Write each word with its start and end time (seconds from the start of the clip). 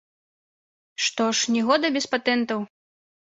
Што 1.07 1.27
ж, 1.39 1.53
ні 1.55 1.61
года 1.67 1.93
без 1.97 2.09
патэнтаў. 2.13 2.59